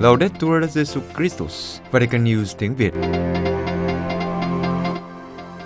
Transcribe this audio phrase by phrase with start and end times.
[0.00, 2.94] Laudetur Jesu Christus, Vatican News tiếng Việt.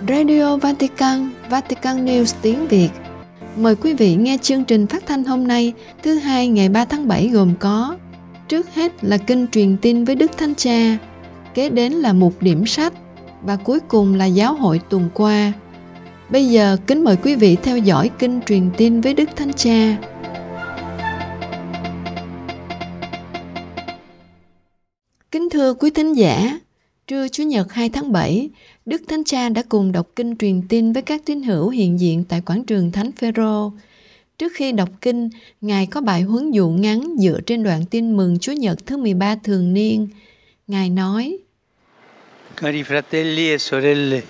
[0.08, 2.90] Radio Vatican, Vatican News tiếng Việt.
[3.56, 5.72] Mời quý vị nghe chương trình phát thanh hôm nay,
[6.02, 7.96] thứ hai ngày 3 tháng 7 gồm có
[8.48, 10.98] Trước hết là kinh truyền tin với Đức Thánh Cha,
[11.54, 12.92] kế đến là mục điểm sách
[13.42, 15.52] và cuối cùng là giáo hội tuần qua.
[16.34, 19.96] Bây giờ kính mời quý vị theo dõi kinh truyền tin với Đức Thánh Cha.
[25.30, 26.60] Kính thưa quý thính giả,
[27.06, 28.50] trưa Chủ nhật 2 tháng 7,
[28.86, 32.24] Đức Thánh Cha đã cùng đọc kinh truyền tin với các tín hữu hiện diện
[32.28, 33.72] tại quảng trường Thánh Phêrô.
[34.38, 35.30] Trước khi đọc kinh,
[35.60, 39.36] Ngài có bài huấn dụ ngắn dựa trên đoạn tin mừng Chúa Nhật thứ 13
[39.44, 40.08] thường niên.
[40.66, 41.38] Ngài nói:
[42.56, 44.22] Cari fratelli e sorelle,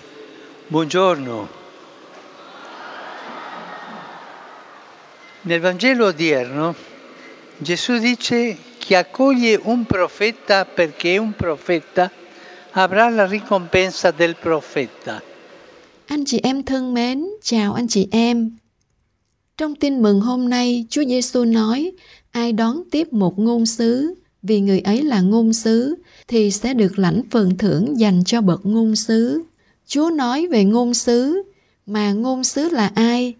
[0.69, 1.64] buongiorno.
[5.45, 6.73] Nel Vangelo odierno
[7.59, 12.11] Gesù dice chi accoglie un profeta perché è un profeta
[12.71, 15.21] avrà la ricompensa del profeta.
[16.07, 18.57] Anh chị em thân mến, chào anh chị em.
[19.57, 21.91] Trong tin mừng hôm nay, Chúa Giêsu nói,
[22.31, 25.95] ai đón tiếp một ngôn sứ vì người ấy là ngôn sứ
[26.27, 29.43] thì sẽ được lãnh phần thưởng dành cho bậc ngôn sứ.
[29.87, 31.43] Chúa nói về ngôn sứ,
[31.85, 33.33] mà ngôn sứ là ai?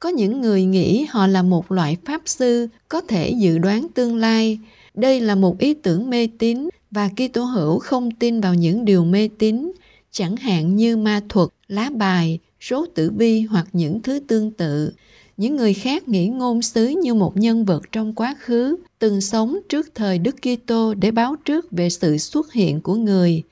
[0.00, 4.16] Có những người nghĩ họ là một loại pháp sư có thể dự đoán tương
[4.16, 4.58] lai.
[4.94, 9.04] Đây là một ý tưởng mê tín và Kitô hữu không tin vào những điều
[9.04, 9.72] mê tín,
[10.10, 14.92] chẳng hạn như ma thuật, lá bài, số tử vi hoặc những thứ tương tự.
[15.36, 19.58] Những người khác nghĩ ngôn sứ như một nhân vật trong quá khứ, từng sống
[19.68, 23.42] trước thời Đức Kitô để báo trước về sự xuất hiện của người.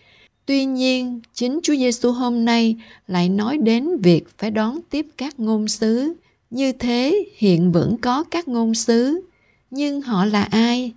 [0.47, 2.77] Tuy nhiên, chính Chúa Giêsu hôm nay
[3.07, 6.15] lại nói đến việc phải đón tiếp các ngôn sứ.
[6.51, 9.21] Như thế, hiện vẫn có các ngôn sứ,
[9.71, 10.93] nhưng họ là ai?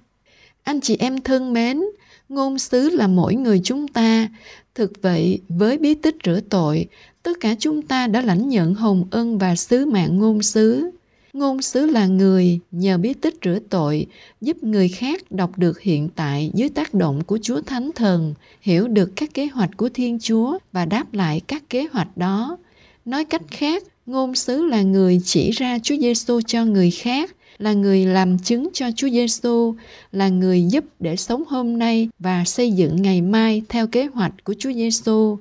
[0.64, 1.82] Anh chị em thân mến,
[2.30, 4.30] ngôn sứ là mỗi người chúng ta.
[4.76, 6.86] Thực vậy, với bí tích rửa tội,
[7.24, 10.92] tất cả chúng ta đã lãnh nhận hồng ân và sứ mạng ngôn sứ.
[11.34, 14.06] Ngôn sứ là người nhờ bí tích rửa tội
[14.42, 18.88] giúp người khác đọc được hiện tại dưới tác động của Chúa Thánh Thần, hiểu
[18.88, 22.58] được các kế hoạch của Thiên Chúa và đáp lại các kế hoạch đó.
[23.06, 27.74] Nói cách khác, ngôn sứ là người chỉ ra Chúa Giêsu cho người khác, là
[27.74, 29.76] người làm chứng cho Chúa Giêsu,
[30.12, 34.34] là người giúp để sống hôm nay và xây dựng ngày mai theo kế hoạch
[34.44, 35.38] của Chúa Giêsu.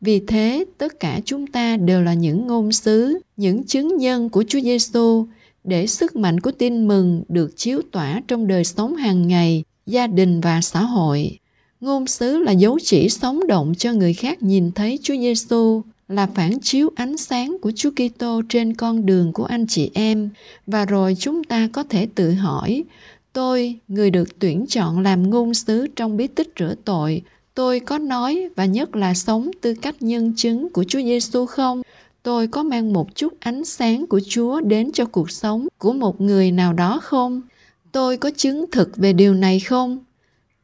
[0.00, 4.44] Vì thế, tất cả chúng ta đều là những ngôn sứ, những chứng nhân của
[4.48, 5.26] Chúa Giêsu
[5.64, 10.06] để sức mạnh của tin mừng được chiếu tỏa trong đời sống hàng ngày, gia
[10.06, 11.38] đình và xã hội.
[11.80, 16.26] Ngôn sứ là dấu chỉ sống động cho người khác nhìn thấy Chúa Giêsu, là
[16.26, 20.30] phản chiếu ánh sáng của Chúa Kitô trên con đường của anh chị em.
[20.66, 22.84] Và rồi chúng ta có thể tự hỏi,
[23.32, 27.22] tôi, người được tuyển chọn làm ngôn sứ trong bí tích rửa tội,
[27.54, 31.82] tôi có nói và nhất là sống tư cách nhân chứng của Chúa Giêsu không?
[32.22, 36.20] Tôi có mang một chút ánh sáng của Chúa đến cho cuộc sống của một
[36.20, 37.42] người nào đó không?
[37.92, 39.98] Tôi có chứng thực về điều này không?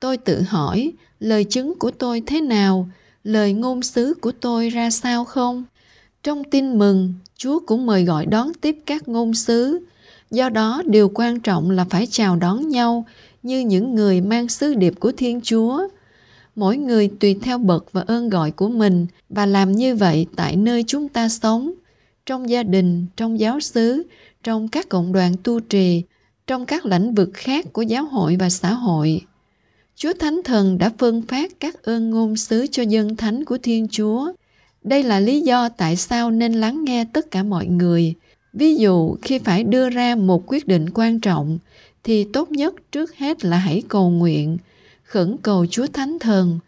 [0.01, 2.89] Tôi tự hỏi, lời chứng của tôi thế nào?
[3.29, 5.65] Lời ngôn sứ của tôi ra sao không?
[6.23, 9.79] Trong tin mừng, Chúa cũng mời gọi đón tiếp các ngôn sứ.
[10.31, 13.05] Do đó, điều quan trọng là phải chào đón nhau
[13.43, 15.89] như những người mang sứ điệp của Thiên Chúa.
[16.57, 20.57] Mỗi người tùy theo bậc và ơn gọi của mình và làm như vậy tại
[20.57, 21.73] nơi chúng ta sống,
[22.27, 24.03] trong gia đình, trong giáo xứ,
[24.43, 26.03] trong các cộng đoàn tu trì,
[26.47, 29.21] trong các lĩnh vực khác của giáo hội và xã hội.
[30.01, 33.89] Chúa Thánh Thần đã phân phát các ơn ngôn sứ cho dân thánh của Thiên
[33.91, 34.33] Chúa.
[34.83, 38.15] Đây là lý do tại sao nên lắng nghe tất cả mọi người.
[38.53, 41.59] Ví dụ khi phải đưa ra một quyết định quan trọng
[42.05, 44.59] thì tốt nhất trước hết là hãy cầu nguyện,
[45.05, 46.59] khẩn cầu Chúa Thánh Thần,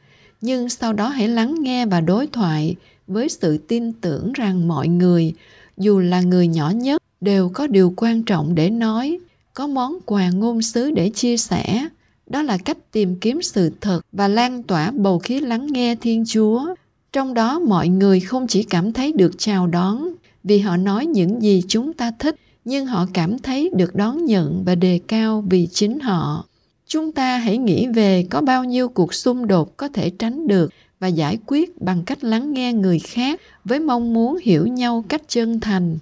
[0.40, 2.76] nhưng sau đó hãy lắng nghe và đối thoại
[3.06, 5.34] với sự tin tưởng rằng mọi người,
[5.76, 9.18] dù là người nhỏ nhất, đều có điều quan trọng để nói,
[9.54, 11.88] có món quà ngôn sứ để chia sẻ
[12.30, 16.24] đó là cách tìm kiếm sự thật và lan tỏa bầu khí lắng nghe thiên
[16.26, 16.74] chúa.
[17.12, 20.08] Trong đó, mọi người không chỉ cảm thấy được chào đón
[20.44, 22.34] vì họ nói những gì chúng ta thích,
[22.64, 26.44] nhưng họ cảm thấy được đón nhận và đề cao vì chính họ.
[26.86, 30.72] Chúng ta hãy nghĩ về có bao nhiêu cuộc xung đột có thể tránh được
[31.00, 35.22] và giải quyết bằng cách lắng nghe người khác với mong muốn hiểu nhau cách
[35.28, 35.98] chân thành.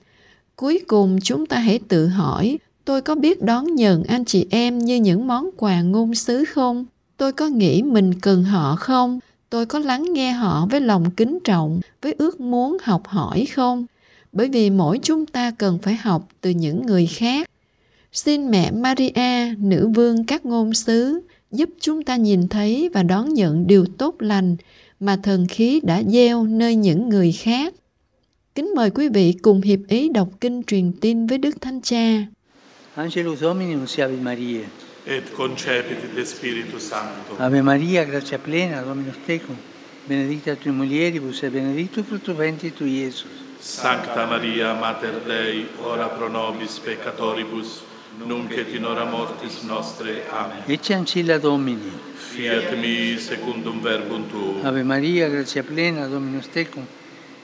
[0.57, 4.79] Cuối cùng, chúng ta hãy tự hỏi tôi có biết đón nhận anh chị em
[4.79, 6.87] như những món quà ngôn sứ không
[7.17, 9.20] tôi có nghĩ mình cần họ không
[9.50, 13.87] tôi có lắng nghe họ với lòng kính trọng với ước muốn học hỏi không
[14.32, 17.50] bởi vì mỗi chúng ta cần phải học từ những người khác
[18.12, 21.20] Xin mẹ Maria, nữ vương các ngôn sứ,
[21.50, 24.56] giúp chúng ta nhìn thấy và đón nhận điều tốt lành
[25.00, 27.75] mà thần khí đã gieo nơi những người khác.
[28.55, 32.26] Kính mời quý vị cùng hiệp ý đọc kinh truyền tin với Đức Thánh Cha.
[32.99, 34.65] Angelus Domini Ave Maria.
[35.06, 37.37] et concepit de Spiritu Sancto.
[37.39, 39.56] Ave Maria, grazia plena, Dominus tecum,
[40.09, 43.31] benedicta tui mulieribus et benedictus fructus ventris tui, Iesus.
[43.61, 47.83] Sancta Maria, Mater Dei, ora pro nobis peccatoribus,
[48.27, 50.25] nunc et in hora mortis nostre.
[50.33, 50.65] Amen.
[50.67, 51.93] Ecce ancilla Domini.
[52.15, 54.67] Fiat mi secundum verbum tuum.
[54.67, 56.85] Ave Maria, grazia plena, Dominus tecum,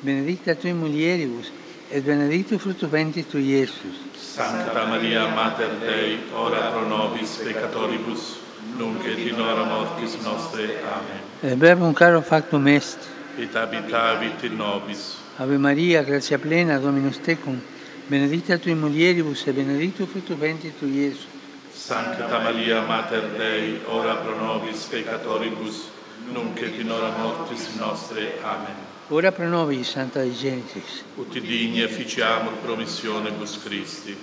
[0.00, 1.52] benedicta tui mulieribus,
[1.90, 3.96] et benedictus fructus ventris tui, Iesus.
[4.16, 8.38] Sancta Maria, Mater Dei, ora pro nobis peccatoribus,
[8.78, 10.64] nunc et in hora mortis nostre.
[10.82, 11.20] Amen.
[11.42, 12.98] Et verbum caro factum est.
[13.38, 15.16] Et habitavit in nobis.
[15.38, 17.60] Ave Maria, grazia plena, Dominus tecum,
[18.08, 21.26] benedicta tui mulieribus, et benedictus fructus ventris tui, Iesus.
[21.74, 25.90] Sancta Maria, Mater Dei, ora pro nobis peccatoribus,
[26.32, 28.32] nunc et in hora mortis nostre.
[28.42, 28.93] Amen.
[29.10, 31.04] Ora pro nobis, Santa Dei Genitrix.
[31.18, 34.16] Ut digni efficiamur promissionibus Christi.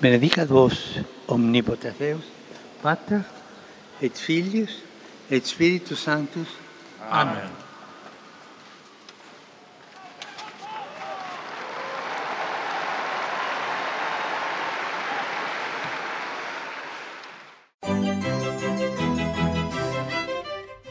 [0.00, 2.24] Benedicat vos, omnipotens Deus,
[2.82, 3.24] Pater,
[4.00, 4.82] et Filius,
[5.30, 6.48] et Spiritus Sanctus.
[7.10, 7.61] Amen.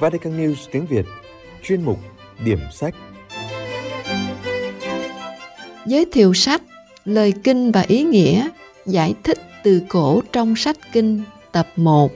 [0.01, 1.05] Vatican News tiếng Việt
[1.63, 1.99] Chuyên mục
[2.45, 2.95] Điểm sách
[5.85, 6.61] Giới thiệu sách,
[7.05, 8.49] lời kinh và ý nghĩa,
[8.85, 12.11] giải thích từ cổ trong sách kinh tập 1.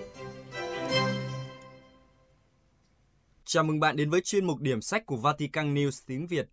[3.46, 6.48] Chào mừng bạn đến với chuyên mục điểm sách của Vatican News tiếng Việt.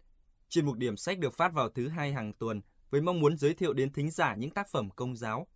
[0.49, 3.55] Chuyên mục điểm sách được phát vào thứ hai hàng tuần với mong muốn giới
[3.55, 5.47] thiệu đến thính giả những tác phẩm công giáo.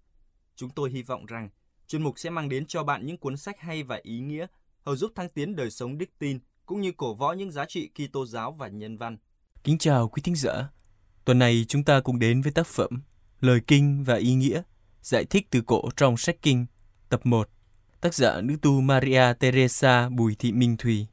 [0.56, 1.48] Chúng tôi hy vọng rằng
[1.86, 4.46] chuyên mục sẽ mang đến cho bạn những cuốn sách hay và ý nghĩa,
[4.86, 7.90] hầu giúp thăng tiến đời sống đức tin cũng như cổ võ những giá trị
[7.94, 9.18] Kitô giáo và nhân văn.
[9.64, 10.68] Kính chào quý thính giả.
[11.24, 13.02] Tuần này chúng ta cùng đến với tác phẩm
[13.40, 14.62] Lời kinh và ý nghĩa,
[15.02, 16.66] giải thích từ cổ trong sách kinh,
[17.08, 17.48] tập 1.
[18.00, 21.06] Tác giả nữ tu Maria Teresa Bùi Thị Minh Thùy.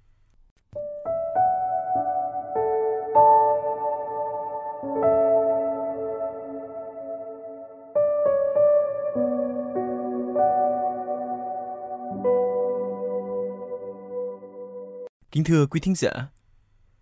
[15.33, 16.27] Kính thưa quý thính giả,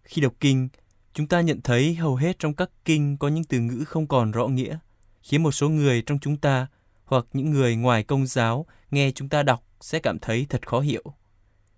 [0.03, 0.69] khi đọc kinh,
[1.13, 4.31] chúng ta nhận thấy hầu hết trong các kinh có những từ ngữ không còn
[4.31, 4.77] rõ nghĩa,
[5.21, 6.67] khiến một số người trong chúng ta
[7.05, 10.79] hoặc những người ngoài công giáo nghe chúng ta đọc sẽ cảm thấy thật khó
[10.79, 11.03] hiểu.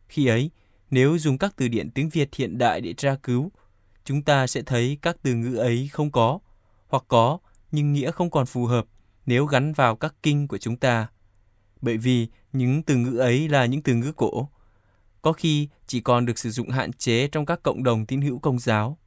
[0.08, 0.52] Khi ấy,
[0.92, 3.52] nếu dùng các từ điển tiếng Việt hiện đại để tra cứu,
[4.06, 6.40] chúng ta sẽ thấy các từ ngữ ấy không có,
[6.88, 7.40] hoặc có
[7.72, 8.86] nhưng nghĩa không còn phù hợp
[9.26, 11.08] nếu gắn vào các kinh của chúng ta.
[11.82, 14.50] Bởi vì những từ ngữ ấy là những từ ngữ cổ,
[15.24, 18.40] có khi chỉ còn được sử dụng hạn chế trong các cộng đồng tín hữu
[18.40, 18.98] công giáo.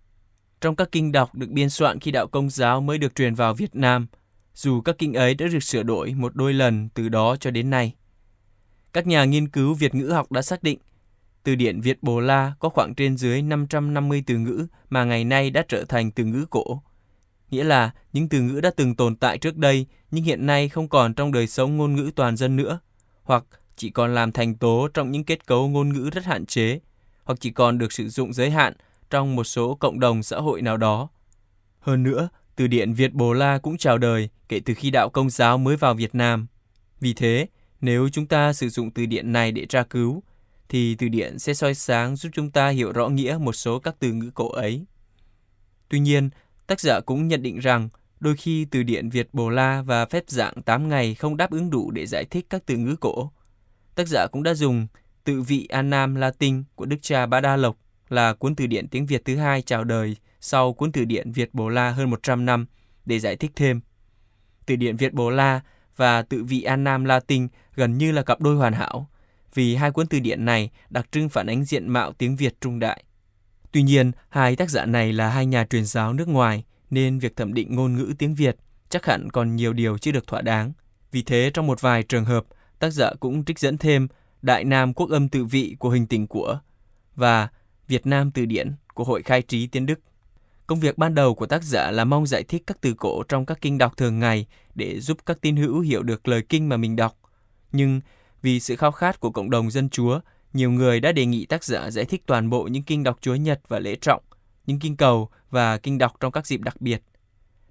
[0.60, 3.54] Trong các kinh đọc được biên soạn khi đạo công giáo mới được truyền vào
[3.54, 4.06] Việt Nam,
[4.54, 7.70] dù các kinh ấy đã được sửa đổi một đôi lần từ đó cho đến
[7.70, 7.94] nay.
[8.92, 10.78] Các nhà nghiên cứu Việt ngữ học đã xác định,
[11.42, 15.50] từ điển Việt Bồ La có khoảng trên dưới 550 từ ngữ mà ngày nay
[15.50, 16.82] đã trở thành từ ngữ cổ.
[17.50, 20.88] Nghĩa là những từ ngữ đã từng tồn tại trước đây nhưng hiện nay không
[20.88, 22.80] còn trong đời sống ngôn ngữ toàn dân nữa,
[23.22, 23.44] hoặc
[23.76, 26.80] chỉ còn làm thành tố trong những kết cấu ngôn ngữ rất hạn chế,
[27.24, 28.72] hoặc chỉ còn được sử dụng giới hạn
[29.10, 31.08] trong một số cộng đồng xã hội nào đó.
[31.80, 35.30] Hơn nữa, từ điển Việt Bồ La cũng chào đời kể từ khi đạo công
[35.30, 36.46] giáo mới vào Việt Nam.
[37.00, 37.46] Vì thế,
[37.80, 40.22] nếu chúng ta sử dụng từ điển này để tra cứu,
[40.68, 43.96] thì từ điển sẽ soi sáng giúp chúng ta hiểu rõ nghĩa một số các
[43.98, 44.84] từ ngữ cổ ấy.
[45.88, 46.30] Tuy nhiên,
[46.66, 47.88] tác giả cũng nhận định rằng
[48.20, 51.70] đôi khi từ điển Việt Bồ La và phép dạng 8 ngày không đáp ứng
[51.70, 53.32] đủ để giải thích các từ ngữ cổ.
[53.96, 54.86] Tác giả cũng đã dùng
[55.24, 57.76] tự vị An Nam Latin của Đức cha Bá Đa Lộc
[58.08, 61.54] là cuốn từ điển tiếng Việt thứ hai chào đời sau cuốn từ điển Việt
[61.54, 62.66] Bồ La hơn 100 năm
[63.04, 63.80] để giải thích thêm.
[64.66, 65.60] Từ điển Việt Bồ La
[65.96, 69.08] và tự vị An Nam Latin gần như là cặp đôi hoàn hảo,
[69.54, 72.78] vì hai cuốn từ điển này đặc trưng phản ánh diện mạo tiếng Việt trung
[72.78, 73.04] đại.
[73.72, 77.36] Tuy nhiên, hai tác giả này là hai nhà truyền giáo nước ngoài, nên việc
[77.36, 78.56] thẩm định ngôn ngữ tiếng Việt
[78.88, 80.72] chắc hẳn còn nhiều điều chưa được thỏa đáng.
[81.12, 82.44] Vì thế, trong một vài trường hợp,
[82.78, 84.08] tác giả cũng trích dẫn thêm
[84.42, 86.58] Đại Nam Quốc âm tự vị của hình tình của
[87.14, 87.48] và
[87.88, 90.00] Việt Nam Từ điển của Hội Khai trí Tiến Đức.
[90.66, 93.46] Công việc ban đầu của tác giả là mong giải thích các từ cổ trong
[93.46, 96.76] các kinh đọc thường ngày để giúp các tín hữu hiểu được lời kinh mà
[96.76, 97.18] mình đọc.
[97.72, 98.00] Nhưng
[98.42, 100.20] vì sự khao khát của cộng đồng dân Chúa,
[100.52, 103.34] nhiều người đã đề nghị tác giả giải thích toàn bộ những kinh đọc Chúa
[103.34, 104.22] Nhật và lễ trọng,
[104.66, 107.02] những kinh cầu và kinh đọc trong các dịp đặc biệt.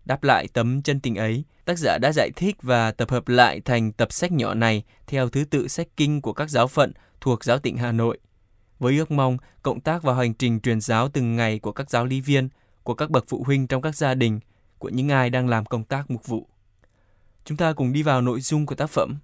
[0.05, 3.61] Đáp lại tấm chân tình ấy, tác giả đã giải thích và tập hợp lại
[3.61, 7.43] thành tập sách nhỏ này theo thứ tự sách kinh của các giáo phận thuộc
[7.43, 8.17] giáo tỉnh Hà Nội.
[8.79, 12.05] Với ước mong cộng tác vào hành trình truyền giáo từng ngày của các giáo
[12.05, 12.49] lý viên,
[12.83, 14.39] của các bậc phụ huynh trong các gia đình,
[14.77, 16.49] của những ai đang làm công tác mục vụ.
[17.45, 19.17] Chúng ta cùng đi vào nội dung của tác phẩm.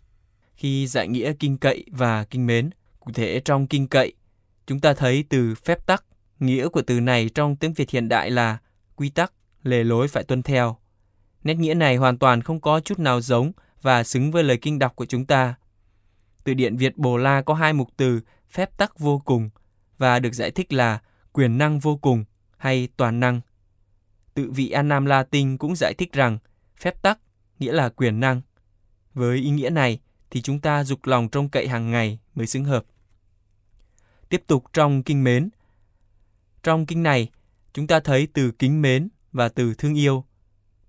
[0.55, 2.69] Khi giải nghĩa kinh cậy và kinh mến,
[2.99, 4.13] cụ thể trong kinh cậy,
[4.67, 6.03] chúng ta thấy từ phép tắc,
[6.39, 8.57] nghĩa của từ này trong tiếng Việt hiện đại là
[8.95, 9.33] quy tắc,
[9.63, 10.77] lề lối phải tuân theo.
[11.43, 13.51] Nét nghĩa này hoàn toàn không có chút nào giống
[13.81, 15.55] và xứng với lời kinh đọc của chúng ta.
[16.43, 19.49] Từ điển Việt Bồ La có hai mục từ phép tắc vô cùng
[19.97, 20.99] và được giải thích là
[21.31, 22.25] quyền năng vô cùng
[22.57, 23.41] hay toàn năng.
[24.33, 26.37] Tự vị An Nam Latin cũng giải thích rằng
[26.77, 27.19] phép tắc
[27.59, 28.41] nghĩa là quyền năng.
[29.13, 29.99] Với ý nghĩa này
[30.29, 32.85] thì chúng ta dục lòng trông cậy hàng ngày mới xứng hợp.
[34.29, 35.49] Tiếp tục trong kinh mến.
[36.63, 37.29] Trong kinh này,
[37.73, 40.25] chúng ta thấy từ kính mến và từ thương yêu.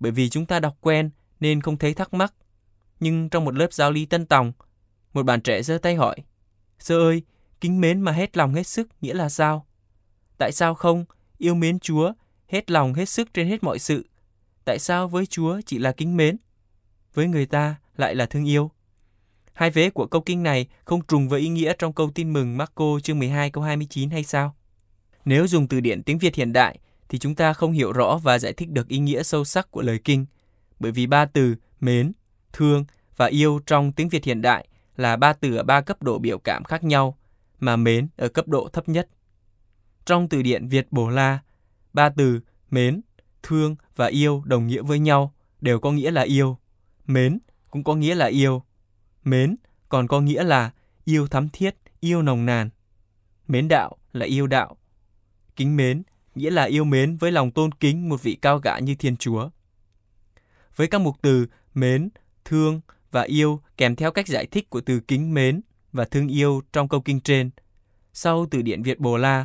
[0.01, 2.35] Bởi vì chúng ta đọc quen nên không thấy thắc mắc.
[3.01, 4.53] Nhưng trong một lớp giáo lý tân tòng,
[5.13, 6.17] một bạn trẻ giơ tay hỏi,
[6.79, 7.23] Sơ ơi,
[7.61, 9.67] kính mến mà hết lòng hết sức nghĩa là sao?
[10.39, 11.05] Tại sao không
[11.39, 12.13] yêu mến Chúa
[12.49, 14.07] hết lòng hết sức trên hết mọi sự?
[14.65, 16.37] Tại sao với Chúa chỉ là kính mến?
[17.15, 18.71] Với người ta lại là thương yêu?
[19.53, 22.57] Hai vế của câu kinh này không trùng với ý nghĩa trong câu tin mừng
[22.57, 24.57] Marco chương 12 câu 29 hay sao?
[25.25, 26.79] Nếu dùng từ điển tiếng Việt hiện đại
[27.13, 29.83] thì chúng ta không hiểu rõ và giải thích được ý nghĩa sâu sắc của
[29.83, 30.27] lời kinh,
[30.79, 32.13] bởi vì ba từ mến,
[32.53, 32.85] thương
[33.17, 36.39] và yêu trong tiếng Việt hiện đại là ba từ ở ba cấp độ biểu
[36.39, 37.19] cảm khác nhau,
[37.59, 39.09] mà mến ở cấp độ thấp nhất.
[40.05, 41.39] Trong từ điển Việt Bồ La,
[41.93, 42.41] ba từ
[42.71, 43.01] mến,
[43.43, 46.59] thương và yêu đồng nghĩa với nhau, đều có nghĩa là yêu.
[47.07, 47.39] Mến
[47.71, 48.63] cũng có nghĩa là yêu.
[49.25, 49.57] Mến
[49.89, 50.71] còn có nghĩa là
[51.05, 52.71] yêu thắm thiết, yêu nồng nàn.
[53.49, 54.77] Mến đạo là yêu đạo.
[55.57, 56.03] Kính mến
[56.35, 59.51] nghĩa là yêu mến với lòng tôn kính một vị cao cả như Thiên Chúa.
[60.77, 62.09] Với các mục từ mến,
[62.45, 65.61] thương và yêu kèm theo cách giải thích của từ kính mến
[65.93, 67.51] và thương yêu trong câu kinh trên.
[68.13, 69.45] Sau từ điển Việt Bồ La,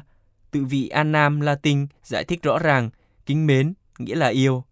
[0.51, 2.89] tự vị An Nam Latin giải thích rõ ràng
[3.25, 4.63] kính mến nghĩa là yêu.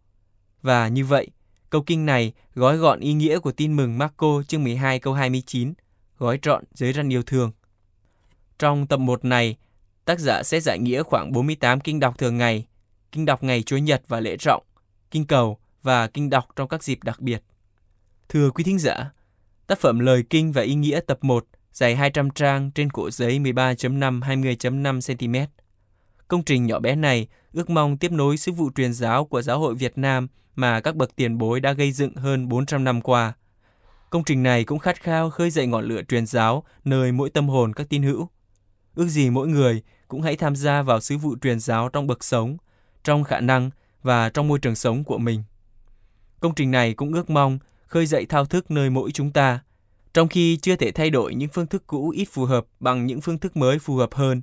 [0.61, 1.27] Và như vậy,
[1.69, 5.73] câu kinh này gói gọn ý nghĩa của tin mừng Marco chương 12 câu 29,
[6.17, 7.51] gói trọn dưới răn yêu thương.
[8.59, 9.57] Trong tập 1 này,
[10.05, 12.65] tác giả sẽ giải nghĩa khoảng 48 kinh đọc thường ngày,
[13.11, 14.63] kinh đọc ngày Chúa Nhật và lễ trọng,
[15.11, 17.43] kinh cầu và kinh đọc trong các dịp đặc biệt.
[18.29, 19.11] Thưa quý thính giả,
[19.67, 23.39] tác phẩm Lời Kinh và Ý Nghĩa tập 1 dài 200 trang trên cổ giấy
[23.39, 25.51] 13.5 20.5 cm.
[26.27, 29.59] Công trình nhỏ bé này ước mong tiếp nối sứ vụ truyền giáo của giáo
[29.59, 33.33] hội Việt Nam mà các bậc tiền bối đã gây dựng hơn 400 năm qua.
[34.09, 37.49] Công trình này cũng khát khao khơi dậy ngọn lửa truyền giáo nơi mỗi tâm
[37.49, 38.29] hồn các tín hữu.
[38.95, 42.23] Ước gì mỗi người cũng hãy tham gia vào sứ vụ truyền giáo trong bậc
[42.23, 42.57] sống,
[43.03, 43.69] trong khả năng
[44.03, 45.43] và trong môi trường sống của mình.
[46.39, 49.59] Công trình này cũng ước mong khơi dậy thao thức nơi mỗi chúng ta,
[50.13, 53.21] trong khi chưa thể thay đổi những phương thức cũ ít phù hợp bằng những
[53.21, 54.41] phương thức mới phù hợp hơn,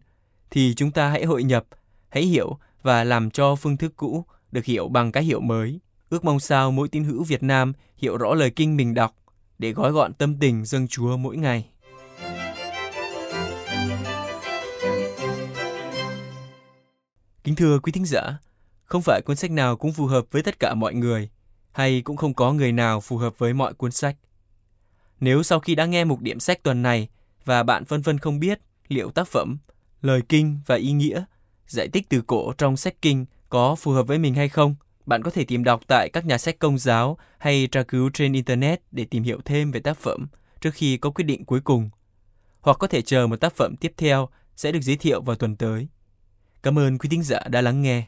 [0.51, 1.65] thì chúng ta hãy hội nhập,
[2.09, 5.81] hãy hiểu và làm cho phương thức cũ được hiểu bằng cái hiểu mới.
[6.11, 9.17] Ước mong sao mỗi tín hữu Việt Nam hiểu rõ lời kinh mình đọc
[9.59, 11.72] để gói gọn tâm tình dâng Chúa mỗi ngày.
[17.45, 18.39] Kính thưa quý thính giả,
[18.85, 21.29] không phải cuốn sách nào cũng phù hợp với tất cả mọi người,
[21.73, 24.17] hay cũng không có người nào phù hợp với mọi cuốn sách.
[25.21, 27.09] Nếu sau khi đã nghe mục điểm sách tuần này
[27.45, 29.59] và bạn phân vân không biết liệu tác phẩm,
[30.03, 31.25] lời kinh và ý nghĩa,
[31.67, 34.75] giải tích từ cổ trong sách kinh có phù hợp với mình hay không,
[35.07, 38.33] bạn có thể tìm đọc tại các nhà sách công giáo hay tra cứu trên
[38.33, 40.27] Internet để tìm hiểu thêm về tác phẩm
[40.61, 41.91] trước khi có quyết định cuối cùng.
[42.61, 45.57] Hoặc có thể chờ một tác phẩm tiếp theo sẽ được giới thiệu vào tuần
[45.57, 45.89] tới.
[46.63, 48.05] Cảm ơn quý thính giả đã lắng nghe.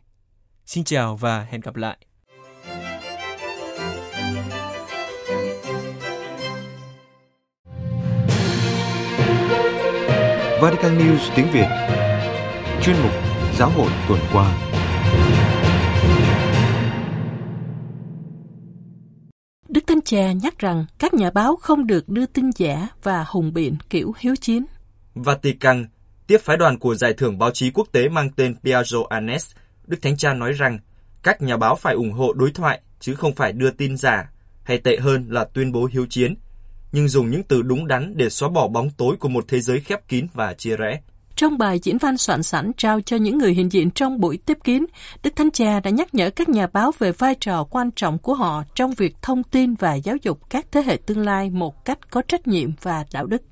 [0.67, 1.97] Xin chào và hẹn gặp lại.
[10.61, 11.67] Vatican News tiếng Việt
[12.83, 13.13] Chuyên mục
[13.59, 14.71] Giáo hội tuần qua
[19.69, 23.53] Đức Thánh Cha nhắc rằng các nhà báo không được đưa tin giả và hùng
[23.53, 24.65] biện kiểu hiếu chiến.
[25.15, 25.87] Vatican
[26.27, 29.51] tiếp phái đoàn của giải thưởng báo chí quốc tế mang tên Piaggio Annes,
[29.87, 30.79] Đức Thánh Cha nói rằng
[31.23, 34.31] các nhà báo phải ủng hộ đối thoại chứ không phải đưa tin giả,
[34.63, 36.35] hay tệ hơn là tuyên bố hiếu chiến,
[36.93, 39.81] nhưng dùng những từ đúng đắn để xóa bỏ bóng tối của một thế giới
[39.81, 41.01] khép kín và chia rẽ.
[41.37, 44.59] Trong bài diễn văn soạn sẵn trao cho những người hiện diện trong buổi tiếp
[44.65, 44.87] kiến,
[45.23, 48.35] Đức Thánh Cha đã nhắc nhở các nhà báo về vai trò quan trọng của
[48.35, 52.11] họ trong việc thông tin và giáo dục các thế hệ tương lai một cách
[52.11, 53.43] có trách nhiệm và đạo đức.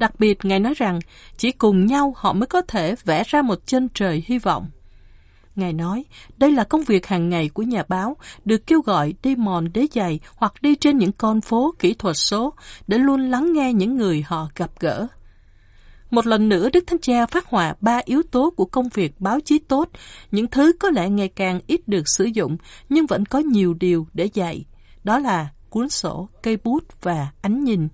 [0.00, 1.00] Đặc biệt, Ngài nói rằng
[1.36, 4.70] chỉ cùng nhau họ mới có thể vẽ ra một chân trời hy vọng.
[5.56, 6.04] Ngài nói,
[6.36, 9.86] đây là công việc hàng ngày của nhà báo, được kêu gọi đi mòn đế
[9.94, 12.52] giày hoặc đi trên những con phố kỹ thuật số
[12.86, 15.06] để luôn lắng nghe những người họ gặp gỡ.
[16.10, 19.40] Một lần nữa, Đức Thánh Cha phát họa ba yếu tố của công việc báo
[19.44, 19.88] chí tốt,
[20.30, 22.56] những thứ có lẽ ngày càng ít được sử dụng
[22.88, 24.64] nhưng vẫn có nhiều điều để dạy.
[25.04, 27.88] Đó là cuốn sổ, cây bút và ánh nhìn.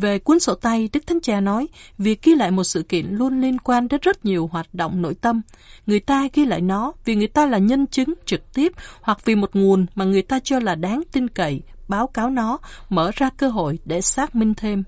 [0.00, 3.40] Về cuốn sổ tay, Đức Thánh Cha nói, việc ghi lại một sự kiện luôn
[3.40, 5.42] liên quan đến rất nhiều hoạt động nội tâm.
[5.86, 9.34] Người ta ghi lại nó vì người ta là nhân chứng trực tiếp hoặc vì
[9.34, 13.30] một nguồn mà người ta cho là đáng tin cậy, báo cáo nó, mở ra
[13.36, 14.84] cơ hội để xác minh thêm.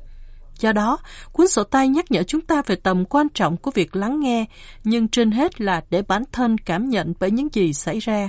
[0.59, 0.99] Do đó,
[1.33, 4.45] cuốn sổ tay nhắc nhở chúng ta về tầm quan trọng của việc lắng nghe,
[4.85, 8.29] nhưng trên hết là để bản thân cảm nhận bởi những gì xảy ra.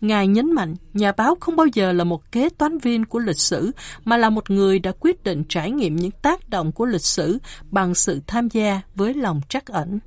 [0.00, 3.38] Ngài nhấn mạnh, nhà báo không bao giờ là một kế toán viên của lịch
[3.38, 3.70] sử,
[4.04, 7.38] mà là một người đã quyết định trải nghiệm những tác động của lịch sử
[7.70, 9.98] bằng sự tham gia với lòng trắc ẩn.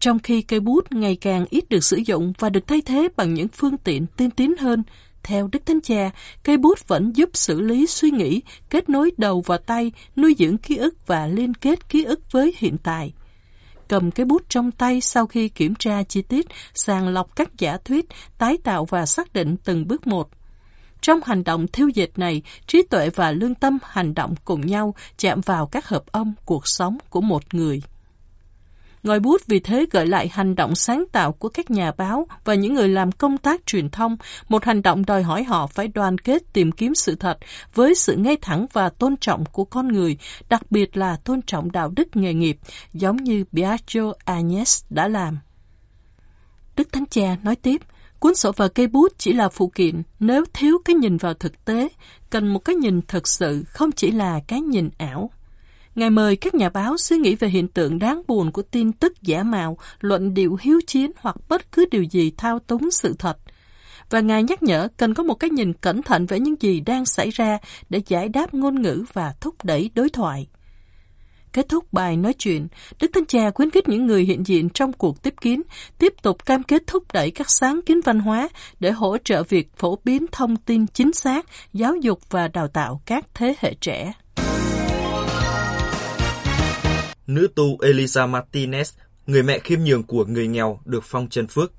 [0.00, 3.34] Trong khi cây bút ngày càng ít được sử dụng và được thay thế bằng
[3.34, 4.82] những phương tiện tiên tiến hơn,
[5.22, 6.10] theo Đức Thánh Cha,
[6.42, 10.58] cây bút vẫn giúp xử lý suy nghĩ, kết nối đầu và tay, nuôi dưỡng
[10.58, 13.12] ký ức và liên kết ký ức với hiện tại
[13.88, 17.78] cầm cái bút trong tay sau khi kiểm tra chi tiết, sàng lọc các giả
[17.84, 18.06] thuyết,
[18.38, 20.28] tái tạo và xác định từng bước một.
[21.00, 24.94] Trong hành động thiêu dịch này, trí tuệ và lương tâm hành động cùng nhau
[25.18, 27.82] chạm vào các hợp âm cuộc sống của một người.
[29.06, 32.54] Ngòi bút vì thế gợi lại hành động sáng tạo của các nhà báo và
[32.54, 34.16] những người làm công tác truyền thông,
[34.48, 37.38] một hành động đòi hỏi họ phải đoàn kết tìm kiếm sự thật
[37.74, 40.16] với sự ngay thẳng và tôn trọng của con người,
[40.48, 42.58] đặc biệt là tôn trọng đạo đức nghề nghiệp,
[42.92, 45.38] giống như Biagio Agnes đã làm.
[46.76, 47.82] Đức Thánh Cha nói tiếp,
[48.18, 51.64] cuốn sổ và cây bút chỉ là phụ kiện nếu thiếu cái nhìn vào thực
[51.64, 51.88] tế,
[52.30, 55.30] cần một cái nhìn thật sự, không chỉ là cái nhìn ảo.
[55.96, 59.22] Ngài mời các nhà báo suy nghĩ về hiện tượng đáng buồn của tin tức
[59.22, 63.38] giả mạo, luận điệu hiếu chiến hoặc bất cứ điều gì thao túng sự thật.
[64.10, 67.06] Và Ngài nhắc nhở cần có một cái nhìn cẩn thận về những gì đang
[67.06, 70.46] xảy ra để giải đáp ngôn ngữ và thúc đẩy đối thoại.
[71.52, 72.68] Kết thúc bài nói chuyện,
[73.00, 75.62] Đức Thánh Cha khuyến khích những người hiện diện trong cuộc tiếp kiến
[75.98, 78.48] tiếp tục cam kết thúc đẩy các sáng kiến văn hóa
[78.80, 83.00] để hỗ trợ việc phổ biến thông tin chính xác, giáo dục và đào tạo
[83.06, 84.12] các thế hệ trẻ
[87.26, 88.92] nữ tu Elisa Martinez,
[89.26, 91.72] người mẹ khiêm nhường của người nghèo, được phong chân phước.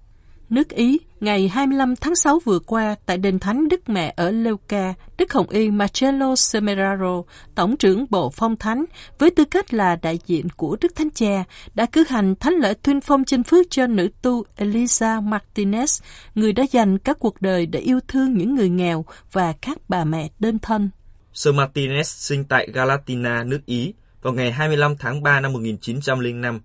[0.50, 4.94] Nước Ý, ngày 25 tháng 6 vừa qua, tại đền thánh Đức Mẹ ở Leuca,
[5.18, 7.22] Đức Hồng Y Marcello Semeraro,
[7.56, 8.86] Tổng trưởng Bộ Phong Thánh,
[9.20, 12.74] với tư cách là đại diện của Đức Thánh Cha, đã cử hành thánh lễ
[12.84, 16.04] tuyên phong chân phước cho nữ tu Elisa Martinez,
[16.36, 20.04] người đã dành các cuộc đời để yêu thương những người nghèo và các bà
[20.04, 20.90] mẹ đơn thân.
[21.34, 26.62] Sơ Martinez sinh tại Galatina, nước Ý, vào ngày 25 tháng 3 năm 1905,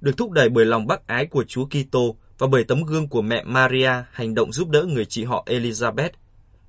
[0.00, 3.22] được thúc đẩy bởi lòng bác ái của Chúa Kitô và bởi tấm gương của
[3.22, 6.10] mẹ Maria hành động giúp đỡ người chị họ Elizabeth.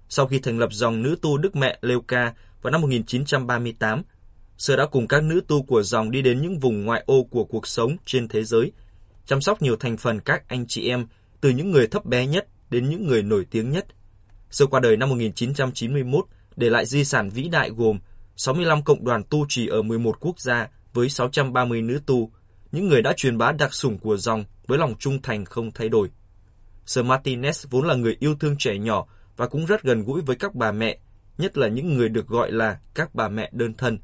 [0.09, 4.03] Sau khi thành lập dòng nữ tu Đức Mẹ Leuca vào năm 1938,
[4.57, 7.43] Sơ đã cùng các nữ tu của dòng đi đến những vùng ngoại ô của
[7.43, 8.71] cuộc sống trên thế giới,
[9.25, 11.07] chăm sóc nhiều thành phần các anh chị em,
[11.41, 13.85] từ những người thấp bé nhất đến những người nổi tiếng nhất.
[14.49, 17.99] Sơ qua đời năm 1991, để lại di sản vĩ đại gồm
[18.43, 22.31] 65 cộng đoàn tu trì ở 11 quốc gia với 630 nữ tu,
[22.71, 25.89] những người đã truyền bá đặc sủng của dòng với lòng trung thành không thay
[25.89, 26.09] đổi.
[26.85, 30.35] Sir Martinez vốn là người yêu thương trẻ nhỏ và cũng rất gần gũi với
[30.35, 30.97] các bà mẹ,
[31.37, 33.99] nhất là những người được gọi là các bà mẹ đơn thân.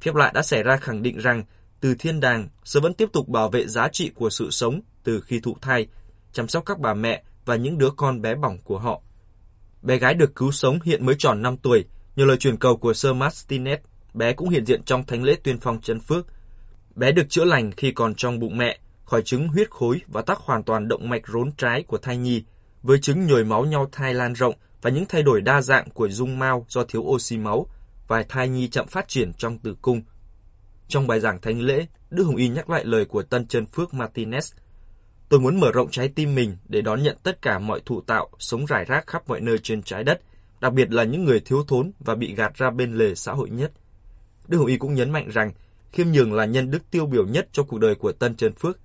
[0.00, 1.44] Phép lạ đã xảy ra khẳng định rằng
[1.80, 5.20] từ thiên đàng, Sir vẫn tiếp tục bảo vệ giá trị của sự sống từ
[5.20, 5.86] khi thụ thai,
[6.32, 9.02] chăm sóc các bà mẹ và những đứa con bé bỏng của họ.
[9.82, 11.84] Bé gái được cứu sống hiện mới tròn 5 tuổi,
[12.16, 13.80] Nhờ lời truyền cầu của Sir Martinet,
[14.14, 16.26] bé cũng hiện diện trong thánh lễ tuyên phong chân phước.
[16.94, 20.38] Bé được chữa lành khi còn trong bụng mẹ, khỏi chứng huyết khối và tắc
[20.38, 22.44] hoàn toàn động mạch rốn trái của thai nhi,
[22.82, 26.08] với chứng nhồi máu nhau thai lan rộng và những thay đổi đa dạng của
[26.08, 27.66] dung mao do thiếu oxy máu,
[28.08, 30.02] và thai nhi chậm phát triển trong tử cung.
[30.88, 33.90] Trong bài giảng thánh lễ, Đức Hồng Y nhắc lại lời của Tân Chân Phước
[33.90, 34.54] Martinez.
[35.28, 38.28] Tôi muốn mở rộng trái tim mình để đón nhận tất cả mọi thụ tạo
[38.38, 40.20] sống rải rác khắp mọi nơi trên trái đất–
[40.60, 43.50] đặc biệt là những người thiếu thốn và bị gạt ra bên lề xã hội
[43.50, 43.72] nhất.
[44.48, 45.52] Đức Hồng Y cũng nhấn mạnh rằng
[45.92, 48.78] khiêm nhường là nhân đức tiêu biểu nhất cho cuộc đời của Tân Trần Phước.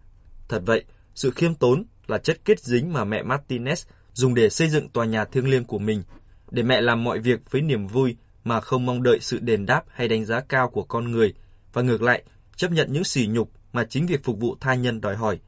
[0.50, 0.84] Thật vậy,
[1.16, 5.06] sự khiêm tốn là chất kết dính mà mẹ Martinez dùng để xây dựng tòa
[5.06, 6.04] nhà thiêng liêng của mình,
[6.52, 9.84] để mẹ làm mọi việc với niềm vui mà không mong đợi sự đền đáp
[9.88, 11.34] hay đánh giá cao của con người,
[11.74, 12.24] và ngược lại,
[12.56, 15.40] chấp nhận những sỉ nhục mà chính việc phục vụ tha nhân đòi hỏi.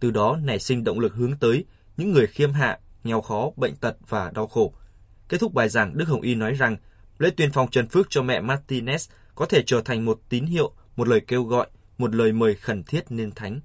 [0.00, 1.64] Từ đó nảy sinh động lực hướng tới
[1.96, 4.72] những người khiêm hạ, nghèo khó, bệnh tật và đau khổ.
[5.28, 6.76] Kết thúc bài giảng, Đức Hồng Y nói rằng
[7.18, 10.72] lễ tuyên phong trần phước cho mẹ Martinez có thể trở thành một tín hiệu,
[10.96, 11.66] một lời kêu gọi,
[11.98, 13.60] một lời mời khẩn thiết nên thánh.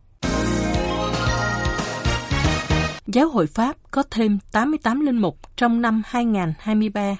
[3.07, 7.15] giáo hội Pháp có thêm 88 linh mục trong năm 2023.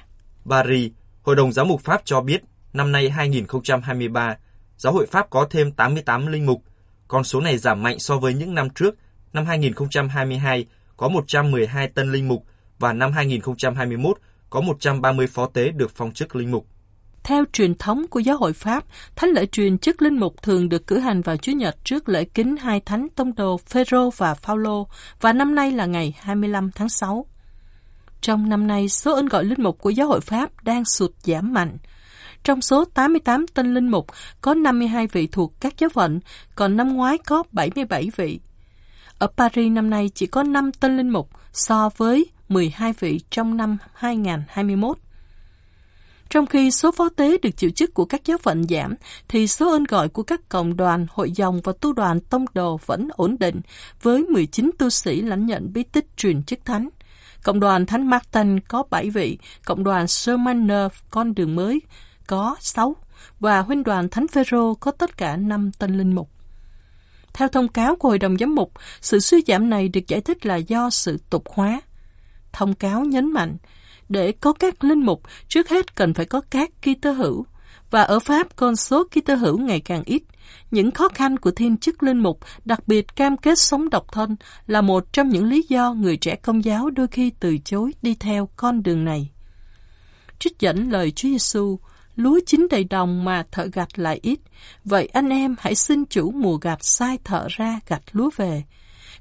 [0.45, 2.41] Paris, Hội đồng Giám mục Pháp cho biết
[2.73, 4.37] năm nay 2023,
[4.77, 6.63] giáo hội Pháp có thêm 88 linh mục.
[7.07, 8.95] Con số này giảm mạnh so với những năm trước.
[9.33, 10.65] Năm 2022
[10.97, 12.45] có 112 tân linh mục
[12.79, 14.17] và năm 2021
[14.53, 16.67] có 130 phó tế được phong chức linh mục.
[17.23, 18.83] Theo truyền thống của giáo hội Pháp,
[19.15, 22.25] thánh lễ truyền chức linh mục thường được cử hành vào Chủ nhật trước lễ
[22.25, 24.87] kính hai thánh tông đồ Phêrô và Phaolô
[25.21, 27.25] và năm nay là ngày 25 tháng 6.
[28.21, 31.53] Trong năm nay, số ơn gọi linh mục của giáo hội Pháp đang sụt giảm
[31.53, 31.77] mạnh.
[32.43, 34.07] Trong số 88 tên linh mục,
[34.41, 36.19] có 52 vị thuộc các giáo phận,
[36.55, 38.39] còn năm ngoái có 77 vị.
[39.17, 43.57] Ở Paris năm nay chỉ có 5 tên linh mục so với 12 vị trong
[43.57, 44.97] năm 2021.
[46.29, 48.95] Trong khi số phó tế được chịu chức của các giáo phận giảm,
[49.27, 52.79] thì số ơn gọi của các cộng đoàn, hội dòng và tu đoàn tông đồ
[52.85, 53.61] vẫn ổn định,
[54.01, 56.89] với 19 tu sĩ lãnh nhận bí tích truyền chức thánh.
[57.43, 61.81] Cộng đoàn Thánh Martin có 7 vị, cộng đoàn Sermaner con đường mới
[62.27, 62.95] có 6,
[63.39, 66.29] và huynh đoàn Thánh Phêrô có tất cả 5 tân linh mục.
[67.33, 70.45] Theo thông cáo của Hội đồng Giám mục, sự suy giảm này được giải thích
[70.45, 71.81] là do sự tục hóa.
[72.53, 73.57] Thông cáo nhấn mạnh,
[74.09, 77.45] để có các linh mục, trước hết cần phải có các Kitô hữu.
[77.91, 80.23] Và ở Pháp, con số Kitô hữu ngày càng ít.
[80.71, 84.35] Những khó khăn của thiên chức linh mục, đặc biệt cam kết sống độc thân,
[84.67, 88.15] là một trong những lý do người trẻ công giáo đôi khi từ chối đi
[88.15, 89.29] theo con đường này.
[90.39, 91.79] Trích dẫn lời Chúa Giêsu,
[92.15, 94.39] lúa chín đầy đồng mà thợ gặt lại ít.
[94.85, 98.63] Vậy anh em hãy xin chủ mùa gặt sai thợ ra gặt lúa về.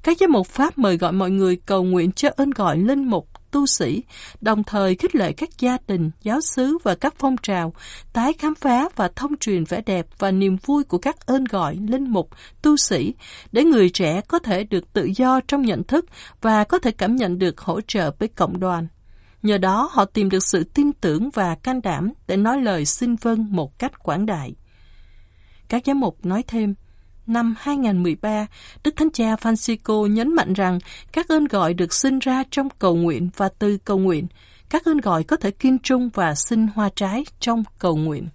[0.03, 3.29] Các giám mục Pháp mời gọi mọi người cầu nguyện cho ơn gọi linh mục
[3.51, 4.03] tu sĩ,
[4.41, 7.73] đồng thời khích lệ các gia đình, giáo xứ và các phong trào,
[8.13, 11.77] tái khám phá và thông truyền vẻ đẹp và niềm vui của các ơn gọi,
[11.89, 12.29] linh mục,
[12.63, 13.15] tu sĩ,
[13.53, 16.05] để người trẻ có thể được tự do trong nhận thức
[16.41, 18.87] và có thể cảm nhận được hỗ trợ với cộng đoàn.
[19.43, 23.17] Nhờ đó họ tìm được sự tin tưởng và can đảm để nói lời xin
[23.17, 24.55] vâng một cách quảng đại.
[25.69, 26.75] Các giám mục nói thêm,
[27.27, 28.47] năm 2013,
[28.85, 30.79] Đức Thánh Cha Francisco nhấn mạnh rằng
[31.13, 34.27] các ơn gọi được sinh ra trong cầu nguyện và từ cầu nguyện.
[34.71, 38.29] Các ơn gọi có thể kiên trung và sinh hoa trái trong cầu nguyện.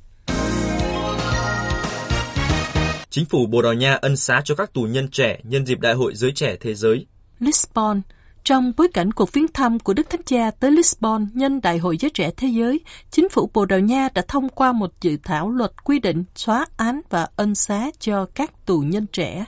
[3.09, 5.93] Chính phủ Bồ Đào Nha ân xá cho các tù nhân trẻ nhân dịp Đại
[5.93, 7.05] hội Giới Trẻ Thế Giới.
[7.39, 8.01] Lisbon,
[8.47, 11.97] trong bối cảnh cuộc viếng thăm của Đức Thánh Cha tới Lisbon nhân Đại hội
[11.97, 12.79] Giới Trẻ Thế Giới,
[13.11, 16.65] chính phủ Bồ Đào Nha đã thông qua một dự thảo luật quy định xóa
[16.77, 19.45] án và ân xá cho các tù nhân trẻ.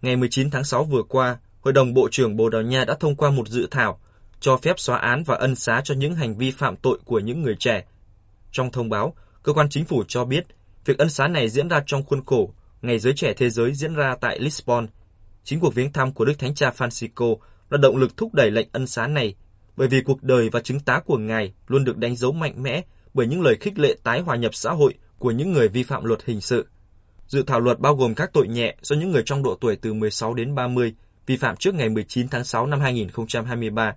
[0.00, 3.16] Ngày 19 tháng 6 vừa qua, Hội đồng Bộ trưởng Bồ Đào Nha đã thông
[3.16, 4.00] qua một dự thảo
[4.40, 7.42] cho phép xóa án và ân xá cho những hành vi phạm tội của những
[7.42, 7.84] người trẻ.
[8.52, 10.46] Trong thông báo, cơ quan chính phủ cho biết
[10.84, 13.94] việc ân xá này diễn ra trong khuôn khổ Ngày Giới Trẻ Thế Giới diễn
[13.94, 14.86] ra tại Lisbon.
[15.44, 17.36] Chính cuộc viếng thăm của Đức Thánh Cha Francisco
[17.72, 19.34] là động lực thúc đẩy lệnh ân xá này,
[19.76, 22.82] bởi vì cuộc đời và chứng tá của Ngài luôn được đánh dấu mạnh mẽ
[23.14, 26.04] bởi những lời khích lệ tái hòa nhập xã hội của những người vi phạm
[26.04, 26.66] luật hình sự.
[27.26, 29.92] Dự thảo luật bao gồm các tội nhẹ do những người trong độ tuổi từ
[29.92, 30.94] 16 đến 30
[31.26, 33.94] vi phạm trước ngày 19 tháng 6 năm 2023,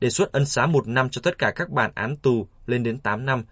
[0.00, 2.98] đề xuất ân xá một năm cho tất cả các bản án tù lên đến
[2.98, 3.44] 8 năm.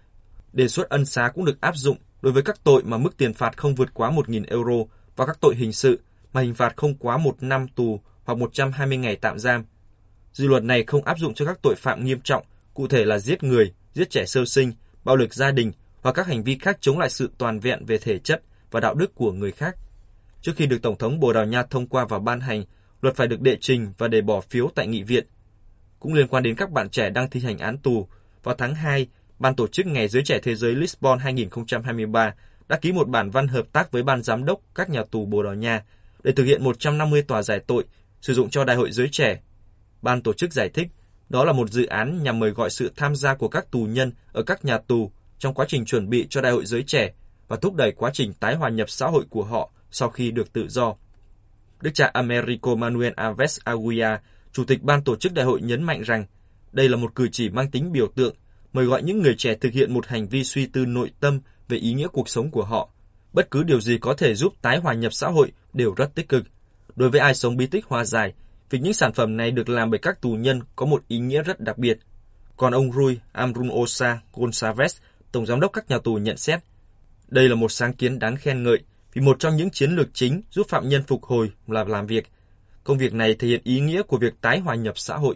[0.53, 3.33] Đề xuất ân xá cũng được áp dụng đối với các tội mà mức tiền
[3.33, 5.99] phạt không vượt quá 1.000 euro và các tội hình sự
[6.33, 9.65] mà hình phạt không quá một năm tù hoặc 120 ngày tạm giam.
[10.33, 13.19] Dự luật này không áp dụng cho các tội phạm nghiêm trọng, cụ thể là
[13.19, 16.77] giết người, giết trẻ sơ sinh, bạo lực gia đình hoặc các hành vi khác
[16.81, 19.75] chống lại sự toàn vẹn về thể chất và đạo đức của người khác.
[20.41, 22.63] Trước khi được Tổng thống Bồ Đào Nha thông qua và ban hành,
[23.01, 25.25] luật phải được đệ trình và để bỏ phiếu tại nghị viện.
[25.99, 28.07] Cũng liên quan đến các bạn trẻ đang thi hành án tù,
[28.43, 29.07] vào tháng 2,
[29.39, 32.33] Ban tổ chức Ngày Giới Trẻ Thế giới Lisbon 2023
[32.67, 35.43] đã ký một bản văn hợp tác với Ban Giám đốc các nhà tù Bồ
[35.43, 35.83] Đào Nha
[36.23, 37.83] để thực hiện 150 tòa giải tội
[38.25, 39.39] sử dụng cho Đại hội Giới Trẻ.
[40.01, 40.87] Ban tổ chức giải thích
[41.29, 44.11] đó là một dự án nhằm mời gọi sự tham gia của các tù nhân
[44.31, 47.13] ở các nhà tù trong quá trình chuẩn bị cho Đại hội Giới Trẻ
[47.47, 50.53] và thúc đẩy quá trình tái hòa nhập xã hội của họ sau khi được
[50.53, 50.95] tự do.
[51.81, 54.17] Đức cha Americo Manuel Aves Aguia,
[54.51, 56.25] Chủ tịch Ban tổ chức đại hội nhấn mạnh rằng
[56.71, 58.35] đây là một cử chỉ mang tính biểu tượng,
[58.73, 61.77] mời gọi những người trẻ thực hiện một hành vi suy tư nội tâm về
[61.77, 62.89] ý nghĩa cuộc sống của họ.
[63.33, 66.29] Bất cứ điều gì có thể giúp tái hòa nhập xã hội đều rất tích
[66.29, 66.43] cực.
[66.95, 68.33] Đối với ai sống bí tích hòa dài
[68.69, 71.43] việc những sản phẩm này được làm bởi các tù nhân có một ý nghĩa
[71.43, 71.99] rất đặc biệt.
[72.57, 74.97] Còn ông Rui Amrunosa Gonçalves,
[75.31, 76.59] Tổng Giám đốc các nhà tù nhận xét,
[77.27, 78.79] đây là một sáng kiến đáng khen ngợi
[79.13, 82.27] vì một trong những chiến lược chính giúp phạm nhân phục hồi là làm việc.
[82.83, 85.35] Công việc này thể hiện ý nghĩa của việc tái hòa nhập xã hội.